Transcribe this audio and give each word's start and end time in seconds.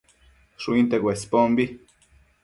Shuinte 0.63 0.99
Cuespombi 1.03 1.65